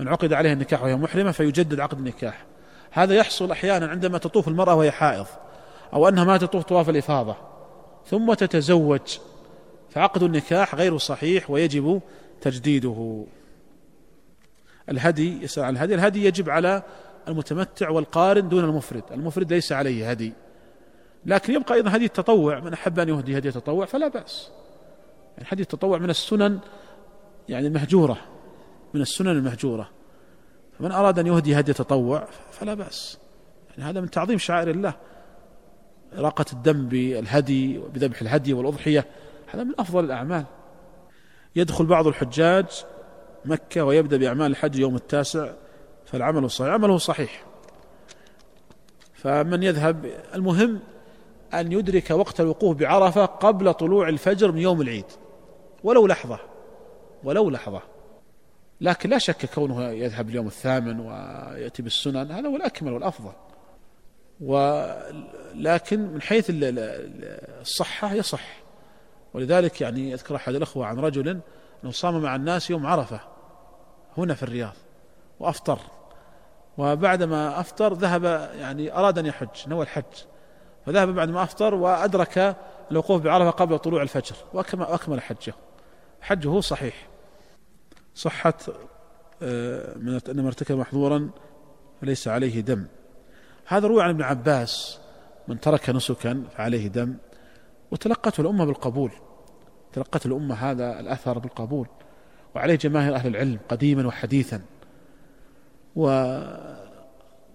من 0.00 0.08
عقد 0.08 0.32
عليها 0.32 0.52
النكاح 0.52 0.82
وهي 0.82 0.96
محرمة 0.96 1.32
فيجدد 1.32 1.80
عقد 1.80 1.98
النكاح. 1.98 2.44
هذا 2.90 3.14
يحصل 3.14 3.50
أحيانا 3.50 3.86
عندما 3.86 4.18
تطوف 4.18 4.48
المرأة 4.48 4.74
وهي 4.74 4.90
حائض 4.90 5.26
أو 5.92 6.08
أنها 6.08 6.24
ما 6.24 6.36
تطوف 6.36 6.64
طواف 6.64 6.88
الإفاضة. 6.88 7.36
ثم 8.06 8.34
تتزوج. 8.34 9.18
فعقد 9.90 10.22
النكاح 10.22 10.74
غير 10.74 10.98
صحيح 10.98 11.50
ويجب 11.50 12.00
تجديده. 12.40 13.24
الهدي 14.88 15.44
يسأل 15.44 15.64
عن 15.64 15.76
الهدي. 15.76 15.94
الهدي 15.94 16.24
يجب 16.24 16.50
على 16.50 16.82
المتمتع 17.28 17.90
والقارن 17.90 18.48
دون 18.48 18.64
المفرد. 18.64 19.02
المفرد 19.10 19.52
ليس 19.52 19.72
عليه 19.72 20.10
هدي. 20.10 20.32
لكن 21.26 21.54
يبقى 21.54 21.74
أيضا 21.74 21.96
هدي 21.96 22.04
التطوع. 22.04 22.60
من 22.60 22.72
أحب 22.72 22.98
أن 22.98 23.08
يهدي 23.08 23.38
هدي 23.38 23.48
التطوع 23.48 23.86
فلا 23.86 24.08
بأس. 24.08 24.50
يعني 25.38 25.48
هدي 25.52 25.62
التطوع 25.62 25.98
من 25.98 26.10
السنن 26.10 26.58
يعني 27.48 27.66
المهجورة. 27.66 28.16
من 28.94 29.00
السنن 29.00 29.28
المهجورة. 29.30 29.88
فمن 30.80 30.92
أراد 30.92 31.18
أن 31.18 31.26
يهدي 31.26 31.58
هدي 31.60 31.72
تطوع 31.72 32.28
فلا 32.50 32.74
بأس. 32.74 33.18
يعني 33.70 33.90
هذا 33.90 34.00
من 34.00 34.10
تعظيم 34.10 34.38
شعائر 34.38 34.70
الله. 34.70 34.94
إراقة 36.18 36.44
الدم 36.52 36.88
بالهدي 36.88 37.78
بذبح 37.78 38.20
الهدي 38.20 38.52
والأضحية 38.52 39.06
هذا 39.46 39.64
من 39.64 39.74
أفضل 39.78 40.04
الأعمال. 40.04 40.44
يدخل 41.56 41.86
بعض 41.86 42.06
الحجاج 42.06 42.66
مكة 43.44 43.84
ويبدأ 43.84 44.16
بأعمال 44.16 44.46
الحج 44.46 44.78
يوم 44.78 44.96
التاسع 44.96 45.52
فالعمل 46.06 46.50
صحيح. 46.50 46.72
عمله 46.72 46.98
صحيح. 46.98 47.44
فمن 49.14 49.62
يذهب 49.62 50.06
المهم 50.34 50.80
أن 51.54 51.72
يدرك 51.72 52.10
وقت 52.10 52.40
الوقوف 52.40 52.76
بعرفة 52.76 53.24
قبل 53.24 53.74
طلوع 53.74 54.08
الفجر 54.08 54.52
من 54.52 54.60
يوم 54.60 54.80
العيد. 54.80 55.04
ولو 55.84 56.06
لحظة 56.06 56.38
ولو 57.24 57.50
لحظة. 57.50 57.82
لكن 58.80 59.10
لا 59.10 59.18
شك 59.18 59.46
كونه 59.46 59.90
يذهب 59.90 60.28
اليوم 60.28 60.46
الثامن 60.46 61.00
ويأتي 61.00 61.82
بالسنن 61.82 62.32
هذا 62.32 62.48
هو 62.48 62.56
الأكمل 62.56 62.92
والأفضل. 62.92 63.32
ولكن 64.40 66.00
من 66.00 66.22
حيث 66.22 66.46
الصحة 66.50 68.14
يصح. 68.14 68.60
ولذلك 69.34 69.80
يعني 69.80 70.10
يذكر 70.10 70.36
أحد 70.36 70.54
الأخوة 70.54 70.86
عن 70.86 70.98
رجل 70.98 71.40
أنه 71.84 71.90
صام 71.90 72.22
مع 72.22 72.36
الناس 72.36 72.70
يوم 72.70 72.86
عرفة 72.86 73.20
هنا 74.18 74.34
في 74.34 74.42
الرياض 74.42 74.74
وأفطر. 75.40 75.78
وبعدما 76.78 77.60
أفطر 77.60 77.92
ذهب 77.92 78.24
يعني 78.58 78.92
أراد 78.92 79.18
أن 79.18 79.26
يحج 79.26 79.68
نوى 79.68 79.82
الحج. 79.82 80.24
فذهب 80.86 81.08
بعد 81.14 81.28
ما 81.28 81.42
أفطر 81.42 81.74
وأدرك 81.74 82.56
الوقوف 82.90 83.22
بعرفة 83.22 83.50
قبل 83.50 83.78
طلوع 83.78 84.02
الفجر 84.02 84.36
وأكمل 84.54 85.20
حجه. 85.20 85.54
حجه 86.20 86.60
صحيح. 86.60 87.10
صحة 88.14 88.54
آه، 89.42 89.98
من 89.98 90.20
أن 90.28 90.46
ارتكب 90.46 90.76
محظورا 90.76 91.30
فليس 92.00 92.28
عليه 92.28 92.60
دم. 92.60 92.86
هذا 93.66 93.86
روي 93.86 94.02
عن 94.02 94.10
ابن 94.10 94.22
عباس 94.22 94.98
من 95.48 95.60
ترك 95.60 95.90
نسكا 95.90 96.44
فعليه 96.56 96.88
دم 96.88 97.16
وتلقته 97.90 98.40
الأمة 98.40 98.64
بالقبول. 98.64 99.10
تلقته 99.92 100.28
الأمة 100.28 100.54
هذا 100.54 101.00
الأثر 101.00 101.38
بالقبول. 101.38 101.86
وعليه 102.54 102.74
جماهير 102.74 103.14
أهل 103.14 103.26
العلم 103.26 103.58
قديما 103.68 104.06
وحديثا. 104.06 104.60
و 105.96 106.06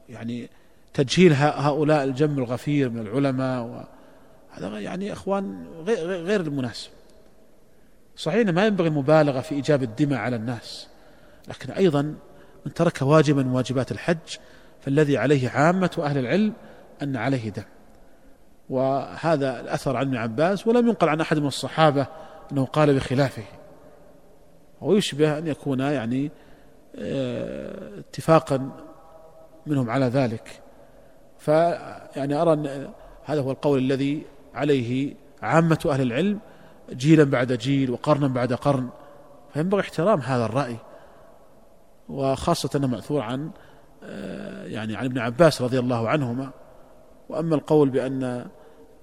يعني 0.10 0.50
تجهيل 0.94 1.34
هؤلاء 1.34 2.04
الجم 2.04 2.40
الغفير 2.40 2.90
من 2.90 3.00
العلماء 3.00 3.88
هذا 4.52 4.80
يعني 4.80 5.14
إخوان 5.14 5.66
غير 5.88 6.42
المناسب 6.42 6.90
صحيح 8.16 8.48
ما 8.48 8.66
ينبغي 8.66 8.88
المبالغة 8.88 9.42
في 9.42 9.56
إيجاب 9.56 9.84
الدماء 9.84 10.20
على 10.20 10.36
الناس 10.36 10.88
لكن 11.48 11.72
أيضا 11.72 12.02
من 12.66 12.74
ترك 12.74 13.02
واجبا 13.02 13.44
من 13.44 13.52
واجبات 13.52 13.92
الحج 13.92 14.38
فالذي 14.82 15.18
عليه 15.18 15.50
عامة 15.50 15.92
أهل 16.00 16.18
العلم 16.18 16.54
أن 17.02 17.16
عليه 17.16 17.50
دم. 17.50 17.64
وهذا 18.70 19.60
الأثر 19.60 19.98
عن 19.98 20.08
ابن 20.08 20.18
عباس 20.18 20.68
ولم 20.68 20.88
ينقل 20.88 21.10
عن 21.10 21.22
أحد 21.22 21.40
من 21.40 21.48
الصحابة 21.48 22.08
أنه 22.52 22.66
قال 22.66 22.96
بخلافه. 22.96 23.44
ويشبه 24.82 25.38
أن 25.38 25.48
يكون 25.48 25.80
يعني 25.80 26.32
آه، 27.00 28.00
اتفاقا 28.00 28.70
منهم 29.66 29.90
على 29.90 30.06
ذلك. 30.06 30.62
فيعني 31.40 32.36
أرى 32.42 32.54
أن 32.54 32.90
هذا 33.24 33.42
هو 33.42 33.52
القول 33.52 33.80
الذي 33.80 34.24
عليه 34.54 35.14
عامة 35.42 35.80
أهل 35.86 36.02
العلم 36.02 36.40
جيلا 36.92 37.24
بعد 37.24 37.54
جيل 37.54 37.92
وقرنا 37.92 38.28
بعد 38.28 38.54
قرن. 38.54 38.90
فينبغي 39.54 39.82
احترام 39.82 40.20
هذا 40.20 40.46
الرأي. 40.46 40.78
وخاصة 42.10 42.70
أنه 42.76 42.88
مأثور 42.88 43.22
عن 43.22 43.50
آه، 44.04 44.66
يعني 44.66 44.96
عن 44.96 45.06
ابن 45.06 45.20
عباس 45.20 45.62
رضي 45.62 45.80
الله 45.80 46.10
عنهما. 46.10 46.52
وأما 47.30 47.56
القول 47.56 47.90
بأن 47.90 48.46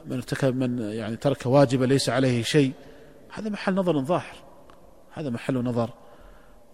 من 0.06 0.16
ارتكب 0.16 0.56
من 0.56 0.78
يعني 0.78 1.16
ترك 1.16 1.46
واجبا 1.46 1.84
ليس 1.84 2.08
عليه 2.08 2.42
شيء 2.42 2.72
هذا 3.32 3.50
محل 3.50 3.74
نظر 3.74 4.00
ظاهر. 4.00 4.36
هذا 5.12 5.30
محل 5.30 5.64
نظر. 5.64 5.90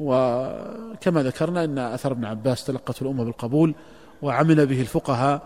وكما 0.00 1.22
ذكرنا 1.22 1.64
إن 1.64 1.78
أثر 1.78 2.12
ابن 2.12 2.24
عباس 2.24 2.64
تلقته 2.64 3.02
الأمة 3.02 3.24
بالقبول 3.24 3.74
وعمل 4.22 4.66
به 4.66 4.80
الفقهاء 4.80 5.42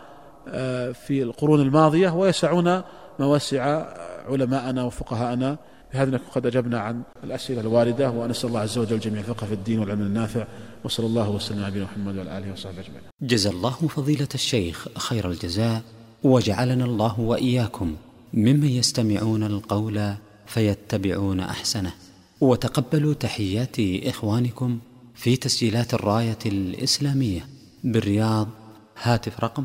آه، 0.49 0.93
في 0.93 1.23
القرون 1.23 1.61
الماضية 1.61 2.11
ويسعون 2.11 2.83
ما 3.23 3.29
وسع 3.29 3.85
علماءنا 4.29 4.83
وفقهاءنا 4.85 5.59
بهذا 5.93 6.11
نكون 6.11 6.29
قد 6.35 6.47
أجبنا 6.47 6.81
عن 6.81 7.03
الأسئلة 7.25 7.61
الواردة 7.61 8.11
ونسأل 8.11 8.49
الله 8.49 8.61
عز 8.61 8.79
وجل 8.79 9.01
جميع 9.01 9.21
الفقه 9.21 9.47
في 9.47 9.55
الدين 9.55 9.79
والعلم 9.79 10.01
النافع 10.01 10.47
وصلى 10.85 11.07
الله 11.07 11.31
وسلم 11.31 11.59
على 11.59 11.71
نبينا 11.71 11.85
محمد 11.85 12.17
وعلى 12.17 12.39
آله 12.39 12.53
وصحبه 12.53 12.81
أجمعين. 12.81 13.03
جزا 13.23 13.51
الله 13.51 13.71
فضيلة 13.71 14.29
الشيخ 14.35 14.89
خير 14.99 15.31
الجزاء 15.31 15.83
وجعلنا 16.23 16.85
الله 16.85 17.21
وإياكم 17.21 17.97
ممن 18.35 18.69
يستمعون 18.69 19.43
القول 19.43 20.15
فيتبعون 20.47 21.41
أحسنه. 21.41 21.93
وتقبلوا 22.41 23.15
تحيات 23.15 23.77
إخوانكم 24.07 24.79
في 25.15 25.37
تسجيلات 25.37 25.95
الراية 25.95 26.39
الإسلامية 26.47 27.47
بالرياض 27.85 28.49
هاتف 29.03 29.41
رقم 29.41 29.65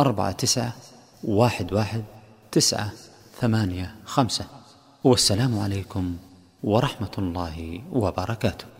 أربعة 0.00 0.32
تسعة 0.32 0.76
واحد 1.24 1.72
واحد 1.72 2.04
تسعة 2.52 2.92
ثمانية 3.40 3.94
خمسة 4.04 4.44
والسلام 5.04 5.58
عليكم 5.58 6.16
ورحمة 6.62 7.10
الله 7.18 7.82
وبركاته. 7.92 8.71